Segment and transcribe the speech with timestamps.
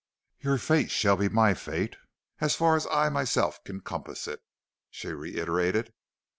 [0.39, 1.95] "'Your fate shall be my fate,
[2.39, 4.41] as far as I myself can compass it,'
[4.89, 5.93] she reiterated.